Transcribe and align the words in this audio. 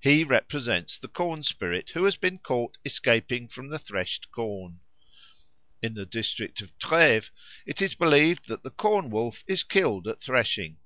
He 0.00 0.24
represents 0.24 0.96
the 0.98 1.08
corn 1.10 1.42
spirit 1.42 1.90
who 1.90 2.04
has 2.06 2.16
been 2.16 2.38
caught 2.38 2.78
escaping 2.86 3.48
from 3.48 3.68
the 3.68 3.78
threshed 3.78 4.30
corn. 4.30 4.80
In 5.82 5.92
the 5.92 6.06
district 6.06 6.62
of 6.62 6.78
Treves 6.78 7.30
it 7.66 7.82
is 7.82 7.94
believed 7.94 8.48
that 8.48 8.62
the 8.62 8.70
Corn 8.70 9.10
wolf 9.10 9.44
is 9.46 9.64
killed 9.64 10.08
at 10.08 10.22
threshing. 10.22 10.78